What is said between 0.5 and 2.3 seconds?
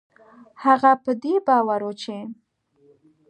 هغه په دې باور و چې